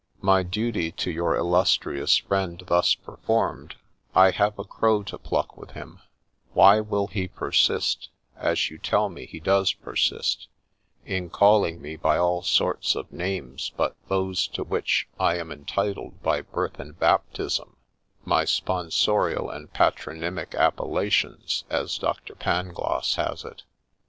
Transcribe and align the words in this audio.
My 0.23 0.41
duty 0.41 0.91
to 0.93 1.11
your 1.11 1.35
illustrious 1.35 2.17
friend 2.17 2.63
thus 2.65 2.95
performed, 2.95 3.75
I 4.15 4.31
have 4.31 4.57
a 4.57 4.63
crow 4.63 5.03
to 5.03 5.19
pluck 5.19 5.55
with 5.57 5.73
him— 5.73 5.99
Why 6.53 6.79
will 6.79 7.05
he 7.05 7.27
persist,— 7.27 8.09
as 8.35 8.71
you 8.71 8.79
tell 8.79 9.09
me 9.09 9.27
he 9.27 9.39
does 9.39 9.73
persist— 9.73 10.47
in 11.05 11.29
calling 11.29 11.83
me 11.83 11.97
by 11.97 12.17
all 12.17 12.41
sorts 12.41 12.95
of 12.95 13.11
names 13.11 13.73
but 13.77 13.95
those 14.09 14.47
to 14.47 14.63
which 14.63 15.07
I 15.19 15.37
am 15.37 15.51
entitled 15.51 16.23
by 16.23 16.41
birth 16.41 16.79
and 16.79 16.97
baptism— 16.97 17.77
my' 18.25 18.43
Spon 18.45 18.87
sorial 18.87 19.55
and 19.55 19.71
Patronymic 19.71 20.55
appellations,' 20.55 21.63
as 21.69 21.99
Dr. 21.99 22.33
Pangloss 22.33 23.17
has 23.17 23.45
it 23.45 23.61